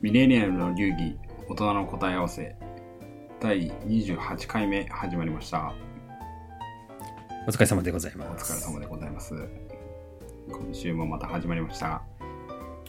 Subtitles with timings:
[0.00, 1.18] ミレニアルの流儀
[1.48, 2.56] 大人の答え合わせ
[3.40, 5.74] 第28回目始まりました
[7.46, 8.52] お疲れ様でございおます。
[8.52, 9.34] 疲れ様でございます
[10.50, 12.02] 今週もまた始まりました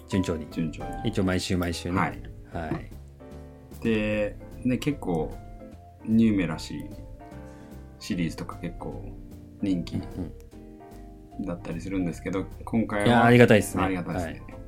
[0.08, 0.47] 順調に。
[0.52, 1.97] 順調に一応毎週毎週ね。
[1.97, 2.21] はい。
[2.54, 2.92] はい。
[3.82, 5.34] でね結構
[6.05, 6.89] ニューメラシー
[8.00, 9.04] シリーズとか結構
[9.62, 10.02] 人気
[11.41, 13.84] だったりするんですけど今回はありがたいですね。
[13.84, 14.61] ありがたいですね、はい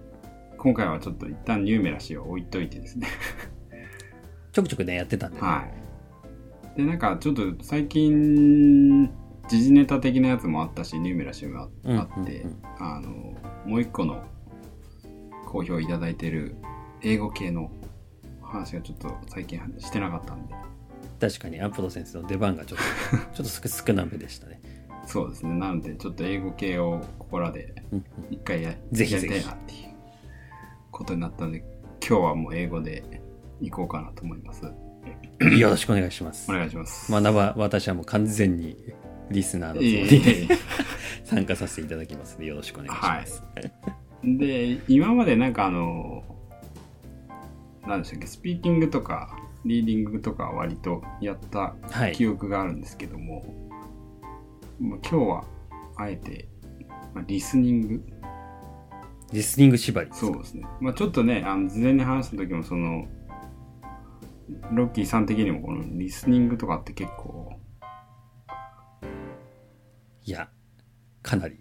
[0.63, 3.07] 今回はちょっと一旦ニューメラシーを置いといてですね
[4.53, 5.47] ちょくちょくね、やってたんで、ね。
[5.47, 5.65] は
[6.75, 6.77] い。
[6.77, 9.07] で、なんかちょっと最近、
[9.49, 11.65] 時事ネタ的なやつもあったし、ニューメラシーもあ
[12.21, 13.09] って、うんうんあの、
[13.65, 14.23] もう一個の
[15.47, 16.55] 好評いただいてる
[17.01, 17.71] 英語系の
[18.43, 20.53] 話がちょっと最近してなかったんで、
[21.19, 24.61] 確かにアンプロ先生の出番がちょっと、 ちょっと少少なめでしたね。
[25.07, 25.55] そうですね。
[25.55, 27.73] なので、ちょっと英語系をここらで
[28.29, 29.92] 一回やぜひぜひやりたいなっていう
[30.93, 31.63] ことになったので、
[32.07, 33.03] 今日はもう英語で
[33.59, 34.63] 行こうかなと思います。
[35.57, 36.49] よろしくお願いします。
[36.49, 37.11] お願いします。
[37.11, 38.77] 学ば、私はもう完全に
[39.29, 40.57] リスナーのつもりでえいえ
[41.25, 43.43] 参加させていただきますので、よろしくお願いします。
[44.23, 46.23] で今までなんかあの
[47.85, 52.13] 何でしたっけスピーキングとかリーディングとか割とやったはい。
[52.13, 53.43] 記憶があるんですけども、
[54.79, 55.43] まあ今日は
[55.97, 56.47] あえて、
[57.13, 58.03] まあリスニング
[59.33, 63.07] リスニング縛りそうですね、まあ、ちょっとねあの事前に話した時もその
[64.71, 67.53] ロッキーさん的にもこのリスニングとかって結構
[70.25, 70.47] いや、
[71.21, 71.59] かなり。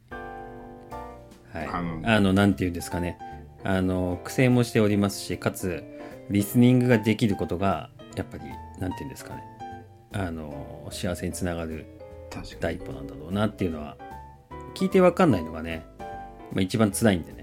[1.53, 1.67] はい。
[1.67, 3.19] あのあの、なんていうんですかね。
[3.65, 5.83] あの、苦戦もしておりますし、かつ、
[6.31, 8.45] リスニングができることが、やっぱり、
[8.79, 9.43] なんていうんですかね。
[10.13, 11.87] あの、幸せにつながる
[12.61, 13.97] 第一歩なんだろうなっていうのは、
[14.75, 15.85] 聞いてわかんないのがね、
[16.53, 17.42] まあ、一番辛いんでね。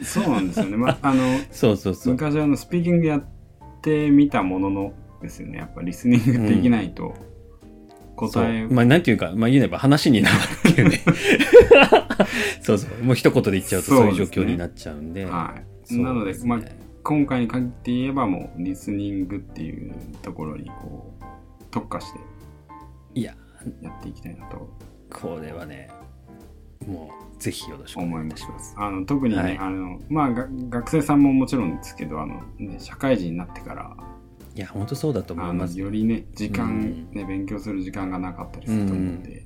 [0.00, 2.12] そうなんですよね、まあ、あのそうそうそう。
[2.14, 3.24] 昔あのスピーキングやっ
[3.82, 5.58] てみたもののですよね。
[5.58, 7.14] やっぱリスニングできないと。
[8.16, 8.72] 答え、そう。
[8.72, 10.34] まあ、なんていうか、まあ、言えば話になる
[10.68, 11.00] っていうね。
[12.60, 13.04] そうそう。
[13.04, 15.24] もう一言で言っちゃうとそういう状況になっちゃうんで。
[15.24, 15.62] はい。
[15.84, 16.60] そうなのでまあ、
[17.02, 21.24] 今回に限って言えばもうリスニングっていうところにこう
[21.70, 22.20] 特化して
[23.14, 23.34] いや、
[23.80, 24.68] やっていきたいなと。
[25.10, 25.90] これはね、
[26.86, 28.74] もう、ぜひよろしくお願いいたします。
[28.78, 33.96] あの特にね、はいあのまあが学生さんももちろんですけどあの、ね、社会人になってから
[34.54, 35.78] いや、本当そうだと思います。
[35.78, 39.44] よりね時間、うんね勉強する時間がなかったりすると思うんで、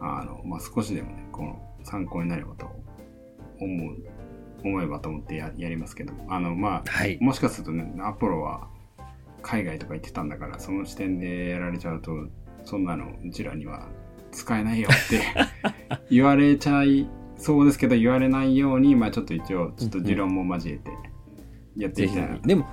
[0.00, 2.70] あのまあ、少しでもねこの参考になればと
[3.60, 3.96] 思う
[4.64, 7.18] 思えばと思ってややりますけどあのまあはい。
[7.20, 8.68] もしかするとねアポロは
[9.42, 12.12] 海外とか行ってたんだからその視点でやられちゃうと
[12.64, 13.88] そんなのうちらには
[14.32, 15.22] 使えないよって
[16.10, 20.90] 言われちゃいそうですけど言われないようにまあちょっと一応ちょっと持論も交えて
[21.76, 22.46] やっていきたいなと。
[22.46, 22.66] でも、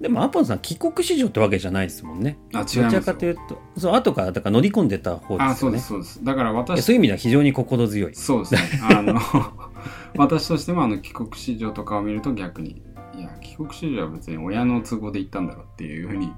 [0.00, 2.38] でも、アポロさん、帰国子女ってわけじゃないですもんね。
[2.54, 5.78] あ違いどちらかというと、そう、後から、だから乗り込んでた方あですよね。
[5.80, 8.14] そうですそうですだから私そういう意味では非常に心強い。
[8.14, 8.60] そうですね。
[8.82, 9.20] あの、
[10.16, 12.82] 私としてもあの帰国子女とかを見ると逆に、
[13.16, 16.32] いや、帰国子女は別に親の都合で行ったんだろうっていうふうに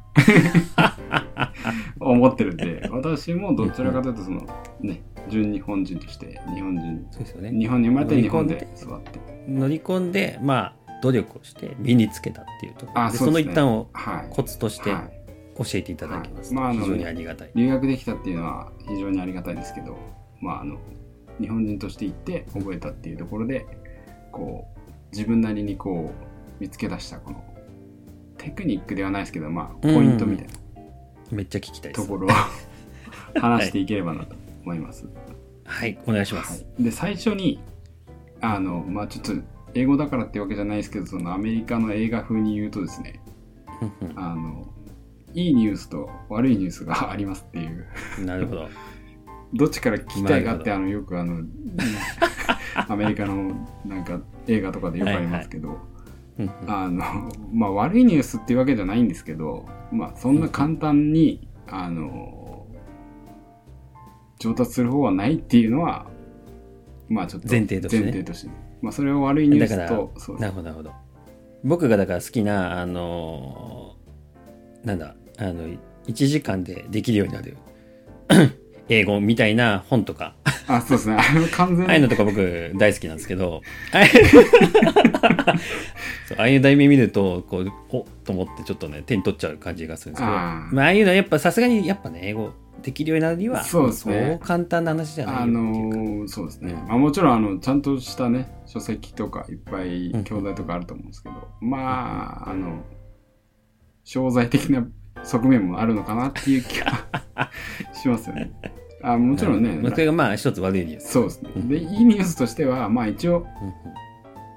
[2.01, 4.47] 思ってるんで、私もどちらかというとその、
[4.81, 7.51] ね、純日本人として、日本人、そうですよね。
[7.51, 9.21] 日本に生まれて日本で育って。
[9.49, 14.27] 乗り込んで、まあ、努力をして身につけたっていうところで、そあその一端をはい。
[14.31, 15.21] コツとしてはい
[15.57, 16.55] 教えていただきます。
[16.55, 17.51] はいまああの非常にありがたい。
[17.55, 19.99] 留学できたっていうのは非常にありがたいですけど、
[20.41, 20.79] まああの、
[21.41, 23.67] 日本人として行って覚えたっていうところで、
[24.33, 24.81] こう、
[25.13, 27.45] 自分なりにこう、見つけ出したこの、
[28.39, 30.53] テクニックではないですけど、まあ、ポイントみたいな
[31.31, 32.07] めっちゃ聞きたいです。
[32.07, 32.31] ところを
[33.41, 35.09] 話していければなと思います。
[35.65, 36.67] はい、お願いしまはす。
[36.79, 37.61] い、で、最初に、
[38.41, 39.33] あの、まあちょっと、
[39.75, 43.21] 英語だからってわけじゃないですけど、そのアメリカの映画風に言うとですね、
[44.17, 44.73] あの、
[45.33, 47.87] いいニュースと悪いニュースがありますっていう。
[48.25, 48.69] なるほど。
[49.55, 51.43] どっちから聞きたいかってなあのよくあの
[52.89, 55.90] アメリカのなんか映画とかでよくありますけど、うんうん
[56.67, 57.03] あの
[57.53, 62.67] まあ悪いニュースっていうわけじゃないんですけどまあそんな簡単にあの
[64.39, 66.07] 上達する方はないっていうのは
[67.09, 68.05] まあちょっと前提としてね。
[68.05, 68.51] 前提として。
[68.81, 70.93] まあそれを悪いニュースとそうなるほど、なるほど。
[71.65, 75.69] 僕がだから好きな、あのーなんだ、あの、
[76.07, 77.57] 1時間でできるようになる
[78.91, 80.35] 英語みたいな本とか、
[80.67, 81.17] あそうですね。
[81.17, 83.63] あ の完全ああいうのとか僕大好きなんですけど、
[86.37, 92.53] ああいう題名見ると、こう、おっと思ってちょっとね、手に取っちゃう感じがするんですけど、あーまあ、ああいうのはやっぱさすがにやっぱね、英語
[92.83, 94.39] できるようになるにはそうですね。
[94.41, 96.89] そう簡単な話じゃないよあのーそうですね、うん。
[96.89, 100.25] まあ、もちろんあのちゃんとしたね書籍とかいっぱいうん。
[100.25, 102.83] 教材とかあると思うんですけど、まああの
[104.05, 104.87] 商材的な
[105.23, 107.07] 側面もあるのかなっていう気は
[107.93, 108.53] しますよね
[109.03, 111.13] あもちろんね、まあそれがまあ一つ悪いニュース。
[111.13, 113.47] そうですねうんでいいニュースとしてはまあ一応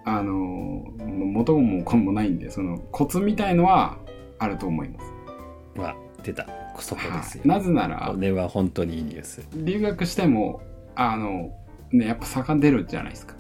[0.06, 1.04] あのー
[1.34, 3.98] 元も根もないんでそのコツみたいのは
[4.40, 6.48] あると思います、は出た。
[6.80, 7.60] そこですよはい。
[7.60, 9.42] なぜならこれは本当にいいニュース。
[9.56, 10.62] 留学しても
[10.96, 11.52] あの
[11.92, 13.36] ねやっぱ差が出るじゃないですか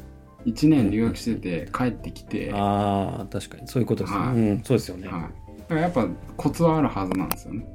[0.46, 3.68] 1年留学してて帰ってきて、はい、ああ、確かに。
[3.68, 4.20] そういうことですね。
[4.20, 5.08] はいうん、そうですよね。
[5.08, 5.30] だか
[5.76, 7.66] らやっぱコツはあるはずなんですよね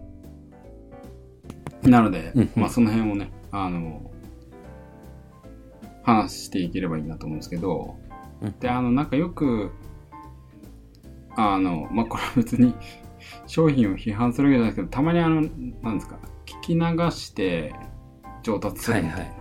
[1.88, 2.50] なので、うん。
[2.56, 4.10] まあその辺をねあの
[6.02, 7.96] 話していければいいなと思うんですけど、
[8.40, 8.58] うん。
[8.58, 9.70] であのなんかよく
[11.36, 12.74] あのまあこれは別に
[13.46, 15.42] 商品を批判するわけじゃないですけどたまにあの
[15.82, 16.80] なんですか聞き流
[17.10, 17.74] して
[18.42, 19.38] 上達するみたいな、はいは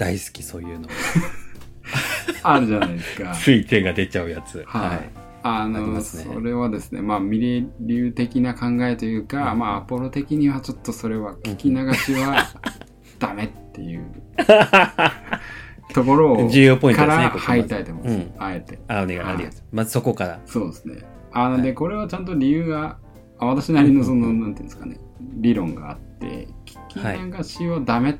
[0.00, 0.88] 大好き、そういうの。
[2.42, 3.32] あるじゃないですか。
[3.34, 4.64] つい手が出ちゃうやつ。
[4.66, 4.98] はい。
[4.98, 5.00] あ
[5.42, 12.46] ありのねそれはですね、まあ、ミレ流的な考えというか、うんまあ、アポロ的にはちょっとそれは聞き流しは
[13.18, 14.04] ダメっていう
[15.92, 18.78] ところを重要ポイントですねから入りたいと思います、うんあえて。
[18.88, 19.60] あ、お願い、はいありがとう。
[19.72, 20.40] まずそこから。
[20.46, 21.02] そうですね。
[21.32, 22.98] あので、はいこれはちゃんと理由が、
[23.38, 28.16] あ私なりのその、うんなんていうんですかね、理論があって、聞き流しはダメっ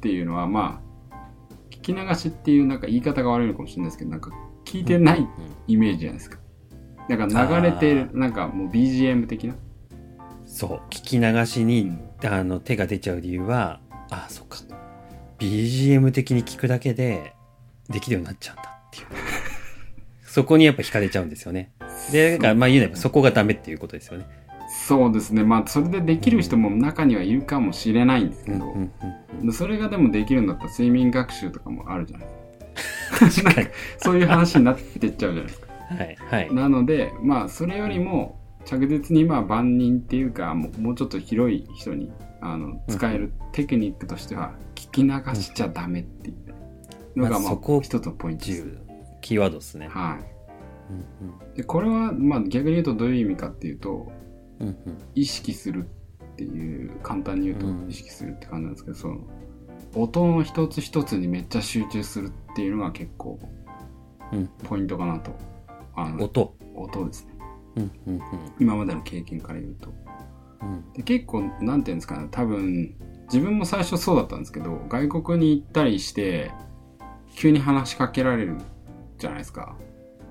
[0.00, 0.80] ていうのは、ま
[1.10, 1.16] あ、
[1.70, 4.30] 聞き流しっていうなんか言い方が悪いのかもしれないですけど、なんか
[4.64, 5.28] 聞いてないうん
[5.68, 6.38] イメージじゃないですか。
[7.08, 9.54] なんか流れてる、なんかもう BGM 的な？
[10.46, 10.80] そう。
[10.90, 13.80] 聞き流しに、あの、手が出ちゃう理由は、
[14.10, 14.58] あ、そっか。
[15.38, 17.34] BGM 的に聞くだけで、
[17.90, 19.06] できるようになっちゃうんだっていう。
[20.26, 21.72] そこにやっぱ惹かれちゃうんですよね。
[22.12, 24.26] で、だからまあ言うなればそこがダメっていうことですよね。
[24.86, 25.42] そうですね。
[25.42, 32.28] まあ、それでできる人も中にはいるかもしれないんですけど、それがでもできるんだったら睡眠学習とかもあるじゃない
[33.20, 33.50] ですか
[33.98, 35.65] そういう話になってっちゃうじゃないですか。
[35.88, 36.54] はい、はい。
[36.54, 42.10] なので、まあ、それよりも着実にまあ万人っていうかもうもうちょっと広い人に
[42.40, 46.34] あの使えるテクニックとしては、聞き流しちゃダメってい
[47.14, 48.78] うのがまあ一つのポイントです。
[49.22, 49.88] キーワードですね。
[49.88, 50.18] は
[50.90, 54.12] うんい、でこれはまあ逆に言うとどういう意味かっていうと
[54.60, 54.76] うんうん
[55.14, 55.88] 意識する
[56.32, 59.18] っていう簡単に言うとうん意識するって感じなんですけど、その
[59.94, 63.38] 音の一つ一つにめっちゃ集中するっていうのが結構
[64.32, 65.30] うんポイントかなと。
[65.96, 66.54] あの音。
[66.74, 67.32] 音ですね。
[67.76, 68.20] うんうん
[68.58, 69.90] 今までの経験から言うと。
[69.90, 72.94] うんうんで結構なんていうんですかね多分
[73.26, 76.50] 自分も最初そうだったんですけど外国に行ったりして
[77.34, 78.56] 急に話しかけられる
[79.18, 79.76] じゃないですか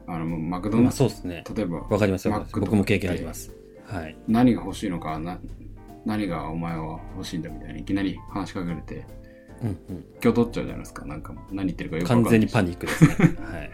[0.07, 1.43] あのマクドナまあルそうですね。
[1.45, 3.55] ド例えばわかります僕も経験あります。
[3.85, 4.17] はい。
[4.27, 5.39] 何が欲しいのかな
[6.05, 9.05] 何がお前は欲しいんだみたいないきなり話しかけられて
[9.61, 10.05] うんうん。
[10.23, 11.05] 今日取っちゃうじゃないですか。
[11.05, 13.15] なんか何言ってるかよくわかんない完全にパニックですね。
[13.43, 13.71] はい。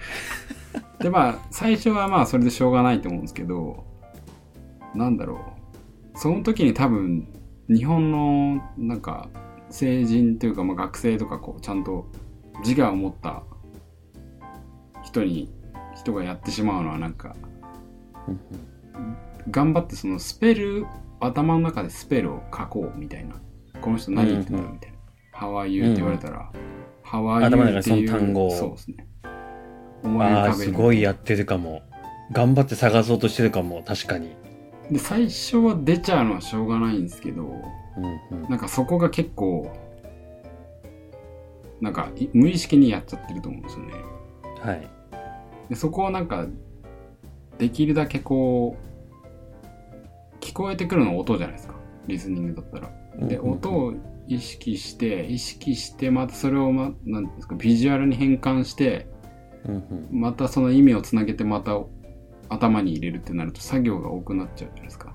[1.03, 3.85] でまあ最初はまあそれでしょうがないと思うんですけど
[4.95, 5.39] なんだろ
[6.15, 6.17] う。
[6.17, 7.27] その時に多分
[7.67, 9.29] 日本のなんか
[9.69, 12.07] 成人というかまあ学生とかこうちゃんと
[12.65, 13.43] 自我を持った
[15.03, 15.49] 人に
[15.95, 17.35] 人がやってしまうのはなんか
[18.27, 18.39] うん
[19.49, 20.85] 頑張ってそのスペル
[21.19, 23.41] 頭の中でスペルを書こうみたいな。
[23.81, 24.97] この人何言ってんだみたいな
[25.41, 26.51] 「How are you?」って言われたら
[27.03, 29.07] 「How are 頭の you?」中その単語をそうですね
[30.03, 31.81] うん、思い浮ああ、かべるすごいやってるかも。
[32.31, 33.83] 頑張って探そうとしてるかも。
[33.83, 34.29] 確かに。
[34.91, 39.71] で最初は出ちゃうのはしょうがないんですけどうんうんなんかそこが結構
[41.79, 43.93] なんかい無意識にやっちゃってると思うんですよね
[44.59, 44.87] はい。
[45.69, 46.45] でそこをなんか
[47.57, 48.75] できるだけこ
[50.35, 51.75] う聞こえてくるのは音じゃないですか
[52.07, 53.93] リスニングだったらでうんうんうん音を
[54.35, 59.07] 意識して意識してまたそれをまなんですかビジュアルに変換して
[59.65, 61.79] うんうんまたその意味をつなげてまた
[62.49, 65.13] 頭に入れるってなると作業が多くなっちゃうじゃないですか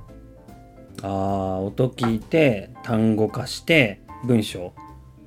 [1.02, 4.72] ああ、音聞いて、単語化して、文章。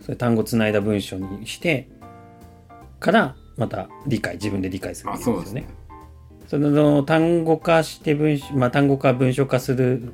[0.01, 1.89] それ単語つないだ文章にして、
[2.99, 5.67] から、また理解、自分で理解するあんですよねそうですね。
[6.47, 10.13] その単語化して文章、まあ単語化文章化する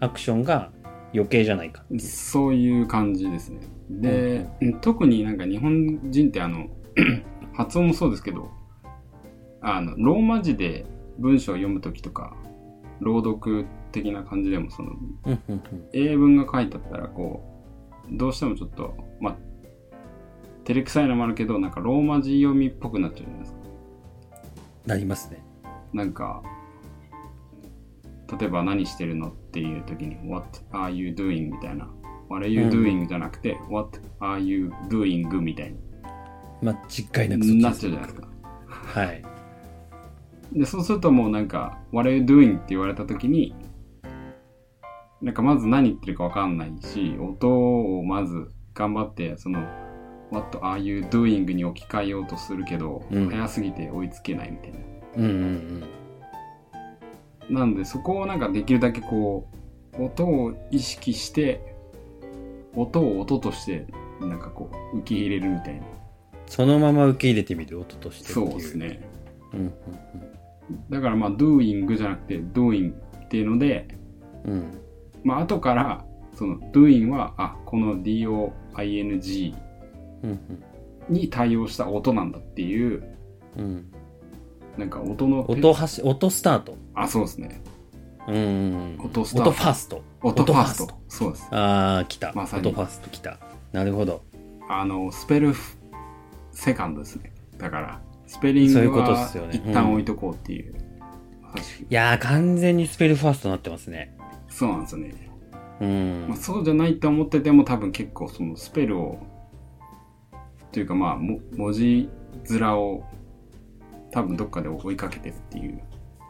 [0.00, 0.70] アクションが
[1.14, 1.84] 余計じゃないか。
[1.98, 3.60] そういう感じですね。
[3.90, 4.46] で、
[4.80, 6.68] 特になんか日本人ってあの、
[7.52, 8.50] 発音もそうですけど、
[9.60, 10.86] あの、ローマ字で
[11.18, 12.34] 文章を読むときとか、
[13.00, 14.92] 朗読的な感じでも、その、
[15.26, 17.42] うんうんうん英文が書いてあったら、こ
[18.10, 19.36] う、どうしてもちょっと、まあ、
[20.64, 23.58] 照れくさいのもあるけど、なんかローマ字読みっぽくなっちゃうじゃないですか。
[24.86, 25.44] なりますね。
[25.92, 26.42] なんか、
[28.38, 31.50] 例えば何してるのっていう時に What are you doing?
[31.52, 31.86] みたいな
[32.30, 33.06] What are you doing?
[33.06, 35.28] じゃなくて、What are you doing?
[35.40, 35.74] みたい
[36.62, 38.28] 間違いなくそっちになっちゃうじゃないですか。
[38.66, 39.22] はい
[40.52, 42.56] で、そうするともうなんか、What are you doing?
[42.56, 43.54] って言われたときに、
[45.20, 49.66] なんかまず何言ってるかわかんないし、音をまず頑張って、その、
[50.30, 51.52] What are you doing?
[51.52, 54.78] に置き換えようとするけど、うん早すぎて追いつけないみたいな。
[55.16, 55.84] うんうん
[57.52, 59.46] なんでそこをなんかできるだけこ
[59.98, 61.74] う、音を意識して、
[62.74, 63.86] 音を音として、
[64.20, 65.82] なんかこう、受け入れるみたいな。
[66.46, 67.78] そのまま受け入れてみる？
[67.78, 69.06] 音としてっていそうですね。
[69.52, 69.72] うんうん
[70.88, 73.88] だからまあ、doing じゃなくて、doing っていうので、
[74.44, 74.52] うん。
[74.52, 74.80] うん
[75.22, 78.52] まあ、後から、その doing は、あ、この doing
[80.22, 80.40] うん
[81.10, 83.02] に対応した音なんだっていう、
[83.58, 83.92] うんうん
[84.78, 86.76] なんか音の、音はし音スタート。
[86.94, 87.62] あ、そうですね。
[88.28, 88.34] うん。
[88.34, 89.50] うんうん音スタート。
[89.50, 90.02] 音ファースト。
[90.22, 91.00] 音ファース音ト。
[91.08, 91.48] そうです。
[91.50, 92.66] ああ来た、まさに。
[92.66, 93.38] 音ファースト来た。
[93.72, 94.22] なるほど。
[94.68, 95.76] あの、スペルフ
[96.52, 97.32] セカンドですね。
[97.58, 100.74] だから、スペリングは一旦置いとこうっていう。
[101.42, 104.16] まさしくいやー完全にスペルファーストになってますね。
[104.48, 105.30] そうなんですよね。
[105.80, 106.26] うん。
[106.28, 109.18] まあ、そうじゃないと思ってても多分結構そのスペルを、
[110.70, 112.08] というかまあ、も文字
[112.48, 113.04] 面を
[114.12, 115.82] 多分どっかで追いかけてるっていう。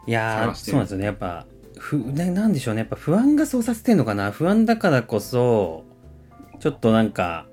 [0.07, 1.05] いやそうなんですよね。
[1.05, 1.45] やっぱ
[1.77, 2.79] ふななんでしょうね。
[2.79, 4.31] やっぱ不安がそうさせてんのかな。
[4.31, 5.83] 不安だからこそ
[6.59, 7.45] ちょっとなんか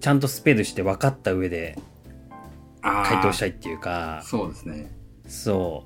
[0.00, 1.78] ちゃんとスペルして分かった上で
[2.82, 4.22] 回答したいっていうか。
[4.24, 4.90] そうですね。
[5.26, 5.84] そ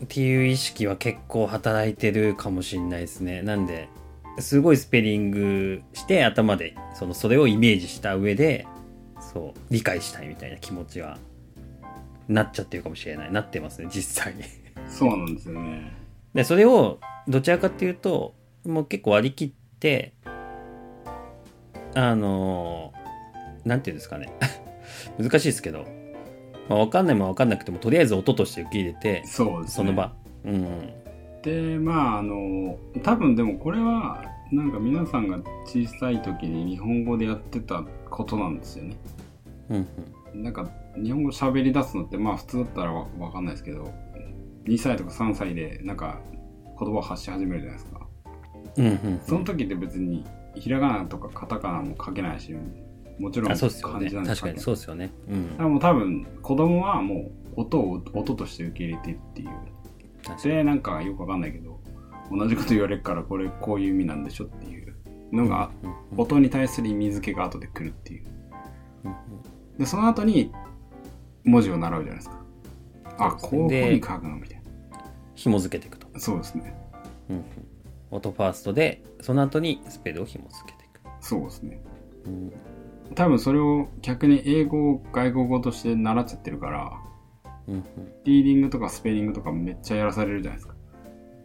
[0.00, 0.02] う。
[0.02, 3.42] っていう意識は結構働いてるかもしれないですね。
[3.42, 3.88] なんで
[4.38, 8.66] すごいスペリングして頭でそのそれをイメージした上で
[9.32, 11.16] そう理解したいみたいな気持ちは
[12.28, 13.32] なっちゃってるかもしれない。
[13.32, 13.88] なってますね。
[13.90, 14.34] 実際。
[14.34, 14.42] に
[14.88, 15.92] そうなんですよね。
[16.34, 20.12] でそれをどちらかっていうともう結構割り切って
[21.94, 22.92] あの
[23.64, 24.32] なんていうんですかね。
[25.18, 25.86] 難しいですけど、
[26.68, 29.74] まあ、分かんないもん分かんなくてもとりあえず音として受け入れてそうですね。
[29.76, 30.12] その場。
[30.44, 30.66] うん。
[31.42, 38.96] で、まああの、多分でもこれは、なんか皆さんが小さい時に日本語でやってたことなんですよね。
[39.70, 39.86] うん
[40.42, 40.70] なんか
[41.02, 43.92] 日本語喋り出すのってまあ普通だったらわわかんないですけど
[44.64, 46.20] 2歳とか3歳でなんか
[46.78, 48.06] 言葉を発し始めるじゃないですか。
[48.78, 50.24] うんうんその時って別に
[50.54, 52.54] ひらがなとかカタカナも書けないし
[53.18, 54.54] もちろんあそうですよ漢ね字なんで書けない。
[54.54, 55.12] 確かにそうですよね。
[55.28, 55.50] うん。
[55.52, 59.48] だからもう多分子供はもう音を音として受け入れてるっていう。
[60.42, 61.80] でなんかよくわかんないけど
[62.30, 64.96] 同じこと言われるからこれこういう意味なんでしょっていう
[65.32, 68.24] のがうんうん音に対する意味付けが後で来るっていう。
[69.04, 69.14] うん
[69.78, 70.52] でその後に
[71.44, 72.36] 文字を習うじゃないですか。
[73.18, 74.62] あこういうふうに書くのみたい
[75.34, 76.74] 紐付けていくと、なそうですね。
[77.30, 77.44] うんうん。
[78.10, 81.80] 音ファーストでその後にスペルを紐付けていく、そうですね。
[82.26, 82.52] うん。
[83.14, 86.92] 多分それを逆に英語を外国語として習っちゃってるから
[87.68, 87.84] うんうん。
[88.24, 90.74] リーディングとかスペリングとかめっちゃやらされるじゃないですか。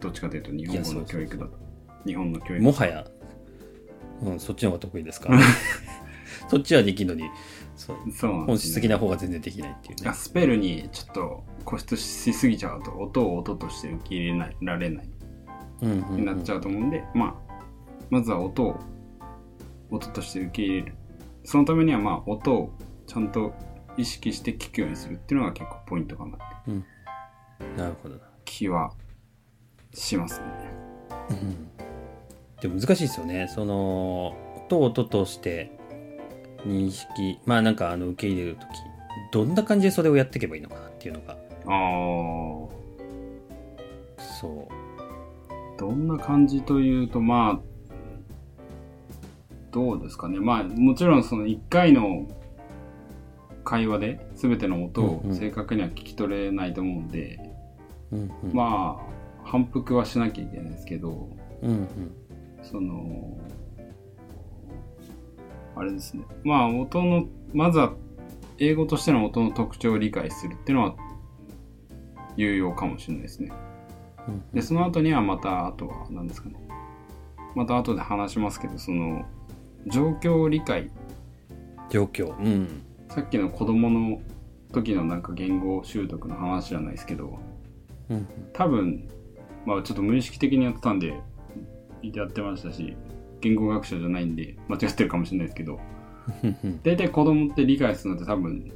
[0.00, 1.62] どっちかというと日本語の教育だと。
[2.04, 3.06] 日本の教育もはや、
[4.22, 5.38] うん、そっちの方が得意ですから
[6.48, 7.30] そっちはできるのに
[7.76, 7.96] そう。
[8.12, 10.12] そう本質的な方が全然できないっていうね。
[10.14, 15.08] スペルにちょっと固執しすぎちゃうと音を音として受け入れないられない。
[15.82, 16.16] うんうんうん。
[16.16, 17.34] になっちゃうと思うんで、まあ
[18.10, 18.80] まずは音を
[19.90, 20.94] 音として受け入れる。
[21.44, 22.72] そのためにはまあ音を
[23.06, 23.52] ちゃんと
[23.96, 26.72] 意識して聞くようにするっていうのが結構ポイントかなって。
[27.76, 28.92] なるほどな、気は
[29.92, 30.46] しますね。
[31.30, 31.68] うん、
[32.60, 33.48] でも難しいですよね。
[33.48, 34.34] その
[34.66, 35.78] 音を音として
[36.66, 37.38] 認識。
[37.46, 38.66] まあなんかあの受け入れる時
[39.32, 41.32] どんな感じでそれをやっていけばいいのかなっていうのが。
[41.32, 41.36] あ
[44.18, 45.80] あそう。
[45.80, 47.72] どんな感じというとまあ
[49.72, 50.38] どうですかね。
[50.38, 52.28] まあもちろんその1回の
[53.64, 57.38] 会話で全ての音を正確には聞き取れないと思うんで、
[58.10, 58.52] うんうん。
[58.52, 61.28] まあ反復はしなきゃいけないですけど
[61.62, 61.88] うんうん。
[62.62, 63.36] その
[65.76, 66.24] あれですね。
[66.44, 67.94] まあ音のまずは
[68.58, 70.94] 英語としての音の特徴を理解するっていうのは
[72.36, 73.52] 有用かもしれないですね。
[74.28, 74.44] うん。
[74.52, 76.56] でその後にはまたあとは何ですかね。
[77.54, 79.24] また後で話しますけどその
[79.86, 80.90] 状況理解。
[81.90, 82.36] 状況。
[82.38, 82.82] うん。
[83.08, 84.20] さっきの子供の
[84.72, 87.38] 時のなんか言語習得の話じゃないですけど
[88.08, 88.26] うん。
[88.52, 89.08] 多分
[89.66, 91.20] まあちょっと無意識的にやってたんで
[92.02, 92.96] やってましたし
[93.42, 95.78] 言語学者じゃないんで間違ってるかもしれないですけど。
[96.84, 98.72] 大体子供って理解するのって多分、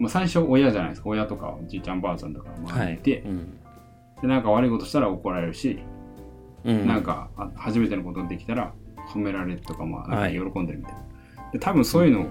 [0.00, 1.08] まあ、最初親じゃないですか。
[1.08, 3.00] 親とかおじいちゃんばあちゃんとか周りにい。
[3.00, 3.58] て、うん。
[4.20, 5.78] でなんか悪いことしたら怒られるし、
[6.64, 6.86] うん。
[6.86, 8.74] なんかあ初めてのことができたら
[9.12, 10.32] 褒められるとかまあなんかはい。
[10.32, 12.26] 喜んでるみたいな、で多分そういうのを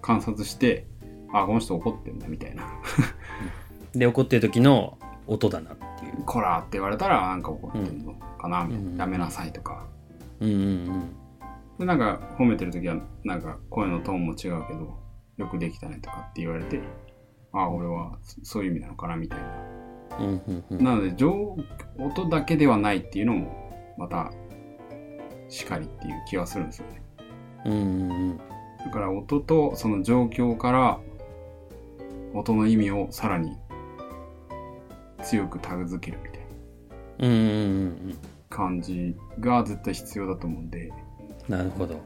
[0.00, 0.86] 観察して、
[1.32, 2.62] あこの人怒ってんだみたいな。
[3.94, 6.22] で怒ってる時の音だなっていう。
[6.24, 8.90] こらって言われたらなんか怒ってんのかな、みたいな。
[8.90, 8.96] うん。
[8.96, 9.86] やめなさいとか
[10.40, 11.16] うんうん
[11.78, 14.96] でなんか褒めてる時はなんか声のトーンも違うけど
[15.36, 16.80] よくできたねとかって言われて
[17.52, 19.74] あ俺はそそういう意味なのかなみたいな。
[20.20, 20.84] うんうんうん。
[20.84, 21.56] なので上
[21.98, 24.32] 音だけではないっていうのもまた
[25.48, 27.02] しかりっていう気はするんですよね。
[27.66, 28.38] うんうんうん。
[28.38, 31.00] だから音とその状況から
[32.34, 33.56] 音の意味をさらに
[35.22, 36.46] 強くタグ付けるみたいな。
[37.18, 37.48] うんうんう
[38.12, 38.18] ん
[38.54, 40.92] 感じが絶対必要だと思うんで、
[41.48, 42.00] なるほど。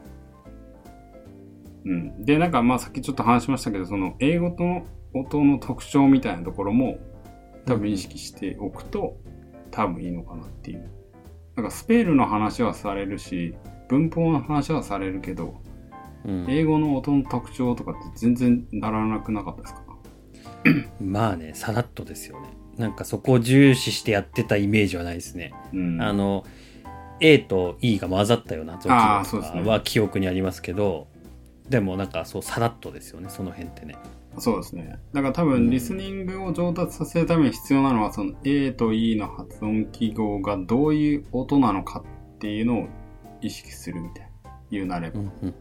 [1.85, 2.25] うん。
[2.25, 6.97] で、なんかまあさっきちょっと話しましたけど、その英語との音の特徴みたいなところも
[7.65, 9.17] 多分意識しておくと
[9.71, 10.89] 多分いいのかなっていう。
[11.55, 13.55] なんかスペルの話はされるし、
[13.87, 15.61] 文法の話はされるけど、
[16.25, 16.45] うん。
[16.49, 19.83] 英語の音の特徴とかって全然ならなくなかったですか？
[20.99, 22.49] まあねさらっとですよね
[22.79, 26.01] なんかそこを重視してやってたイメージはないですね、うん。
[26.01, 26.45] あの
[27.19, 31.07] A と E が混ざったような造あー形とは記憶にありますけど
[31.67, 33.95] でもなんかそうさらっとですよねその辺ってね
[34.37, 34.99] そうですね。
[35.11, 42.03] だから多うん分リスニングを上達させるために必要なのは、その A と E の発音記号がどういう音なのか
[42.35, 42.87] っていうのを
[43.41, 44.51] 意識するみたいな。
[44.71, 45.19] 言うなれば。
[45.19, 45.55] うんうんうん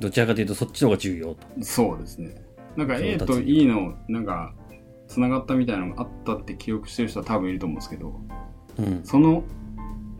[0.00, 2.34] どちらかというとそっちの方が重要とそうですね。
[2.76, 4.52] なんか A と E のなんか
[5.14, 8.20] 繋がったみたいなのがあったって記憶してる人は多分いると思うんですけど、
[8.78, 9.44] うんその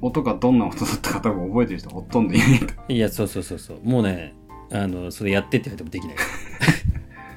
[0.01, 2.75] 音がどんな音だったか多分覚えてる人ほとんどいないと。
[2.93, 4.35] いやそうそうそうそうもうね
[4.71, 6.17] あのそれやってって言われてもできない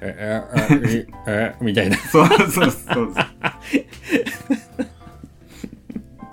[0.02, 3.18] えええええみたいなそうそうそうです。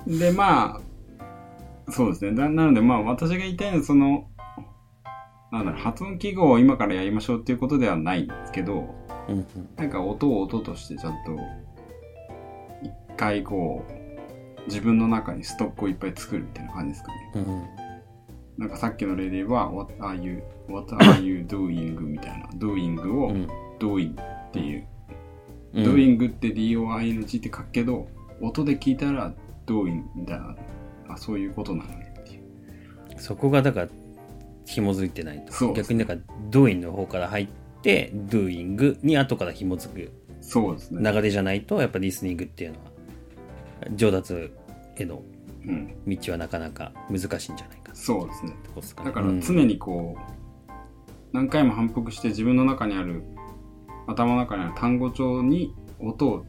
[0.07, 0.81] で、ま
[1.87, 2.33] あ、そうですね。
[2.33, 4.29] ななので、まあ、私が言いたいのは、その、
[5.51, 8.95] なんだろう、発音記号を今からやりましょうっていうことではないんですけど、
[9.29, 11.37] うんうんなんか音を音としてちゃんと、
[12.83, 17.33] 一回こう、自分の中にストックをいっぱい作るみたいな感じですかね。
[17.35, 17.85] うん
[18.57, 21.99] なんかさっきの例で言えば、What are you, what are you doing?
[21.99, 23.49] みたいな、doing をうん
[23.81, 24.87] doing っていう
[25.75, 28.07] うん doing って doing って書くけど、
[28.41, 29.35] 音で聞いたら
[29.67, 30.55] doing みたいな、
[31.09, 32.43] あ、そういうことなのねっていう。
[33.19, 33.89] そこがだから
[34.67, 36.21] 紐づいてないと逆にだから
[36.51, 41.13] doing の方から入って doing に後から紐づくそうですね。
[41.13, 42.85] 流れじゃないとやっぱリスニングっていうのは
[43.95, 44.51] 上達
[44.97, 45.23] への
[45.67, 45.95] うん。
[46.07, 48.55] 道はなかなか難しいんじゃないかなそうですね。
[48.83, 50.73] すかねだからうん常にこう、
[51.33, 53.23] 何回も反復して自分の中にある、
[54.07, 56.45] 頭の中にある単語帳に音を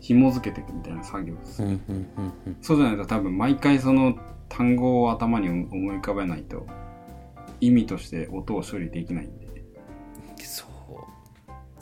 [0.00, 1.62] 紐づけていくみたいな作業です。
[1.62, 4.18] うんうんうんうんそうじゃないと多分毎回その
[4.50, 6.66] 単語を頭に思い浮かべないと、
[7.60, 9.43] 意味として音を処理できないんで。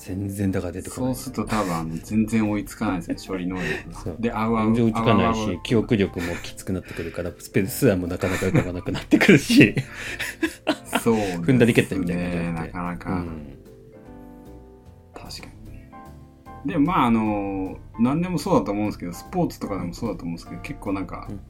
[0.05, 4.21] 全然だから出てこないそうすると多分あの全然追いつかないですね、処理能力。
[4.21, 4.73] で、あうあう。
[4.73, 9.77] 追いつかないし記憶力もきつくなってくるからスペル数もなかなか浮かばなくなってくるし、
[11.05, 11.39] そうね。
[11.39, 13.59] 踏んだり蹴ったりみたいななかなか、うん
[15.15, 15.91] 確かにね。
[16.67, 21.41] で、まああの、何でもそうだと思うんですけど、スポーツとかでもそうだと思うんですけど、結構なんかう、ん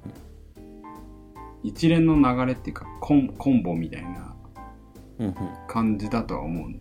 [1.63, 4.35] 一連の流れっていうか、コンコンボみたいな
[5.69, 6.81] 感じだとは思うん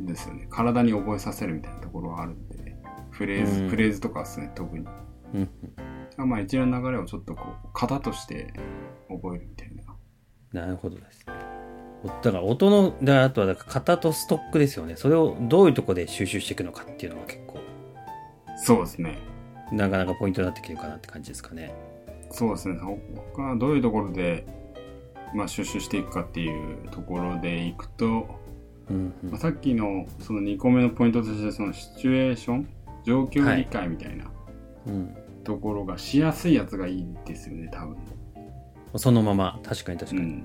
[0.00, 0.46] ですよね。
[0.50, 2.76] 体に覚えさせるみたいなところはあるんで、
[3.10, 4.86] フレーズ、うんフレーズとかですね、特に。
[5.34, 5.50] うん
[6.16, 8.52] まあ一連の流れをちょっとこう、型として
[9.08, 10.60] 覚えるみたいな。
[10.60, 11.34] なるほどですね。
[12.22, 14.94] だから音の、だからあとはだから型とストックですよね。
[14.96, 17.58] それをどういうところで収集していくのかっていうのが結構、
[18.56, 19.18] そうですね。
[19.72, 21.74] なかなかポイントになってくるかなって感じですかね。
[22.30, 22.76] そうですね。
[23.34, 24.46] 他はどういうところで、
[25.34, 28.38] まあ、収集していくかっていうところでいくと、
[28.90, 32.68] うんうんまあ、さっきのその2個目のポイントとしてそのシチュエーション
[33.04, 34.30] 状況理解みたいな
[34.86, 35.16] うん。
[35.44, 37.96] ところがしやすいやつがいいですよね多分
[38.96, 40.22] そのまま、確かに確かに。
[40.22, 40.44] うん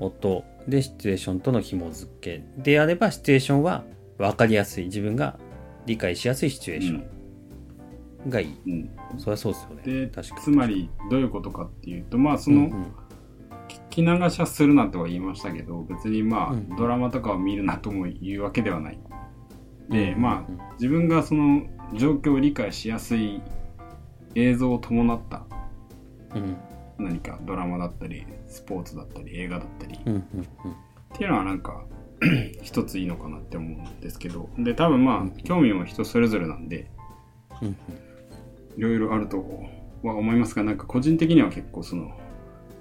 [0.00, 3.84] 音でシチュエーションとの紐付けであれば、シチュエーションは
[4.16, 5.38] 分かりやすい、自分が
[5.86, 6.92] 理解しやすいシチュエーショ
[8.26, 8.60] ンがいい。
[8.66, 9.82] うんそりゃそうですよね。
[9.84, 10.42] で確かに。
[10.42, 13.07] つまりどういうことかっていうとまあそのうんうん聞
[14.02, 16.76] き流しはするなとは言いましたけど別にまあうん。
[16.76, 18.98] ドラマとかを見るなとも言うわけではない。
[19.90, 20.20] でうん。
[20.22, 21.62] まあ自分がその
[21.94, 23.40] 状況を理解しやすい
[24.34, 25.46] 映像を伴った
[26.34, 26.56] うん。
[26.98, 30.24] 何かドラマだったりスポーツだったり映画だったりっうんうん。
[31.16, 31.84] ていうのはなんか
[32.62, 35.28] 一ついいのかなって思うんですけどで多分まうん。
[35.28, 36.90] あ興味も人それぞれなんで
[37.62, 37.76] うんうん。
[38.76, 39.38] いろいろあると
[40.04, 42.12] は思いますがなんか個人的には結構その